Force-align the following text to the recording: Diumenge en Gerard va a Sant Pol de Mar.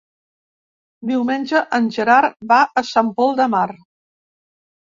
Diumenge 1.09 1.61
en 1.79 1.91
Gerard 1.99 2.35
va 2.55 2.59
a 2.83 2.87
Sant 2.95 3.15
Pol 3.21 3.39
de 3.43 3.49
Mar. 3.57 3.65